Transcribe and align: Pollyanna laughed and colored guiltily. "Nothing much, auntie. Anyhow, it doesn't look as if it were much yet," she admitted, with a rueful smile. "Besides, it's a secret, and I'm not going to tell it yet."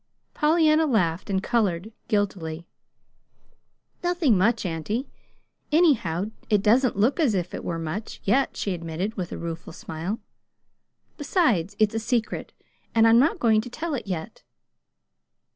Pollyanna 0.33 0.87
laughed 0.87 1.29
and 1.29 1.43
colored 1.43 1.93
guiltily. 2.07 2.65
"Nothing 4.03 4.35
much, 4.35 4.65
auntie. 4.65 5.07
Anyhow, 5.71 6.31
it 6.49 6.63
doesn't 6.63 6.95
look 6.97 7.19
as 7.19 7.35
if 7.35 7.53
it 7.53 7.63
were 7.63 7.77
much 7.77 8.19
yet," 8.23 8.57
she 8.57 8.73
admitted, 8.73 9.13
with 9.13 9.31
a 9.31 9.37
rueful 9.37 9.73
smile. 9.73 10.19
"Besides, 11.17 11.75
it's 11.77 11.93
a 11.93 11.99
secret, 11.99 12.51
and 12.95 13.07
I'm 13.07 13.19
not 13.19 13.37
going 13.39 13.61
to 13.61 13.69
tell 13.69 13.93
it 13.93 14.07
yet." 14.07 14.41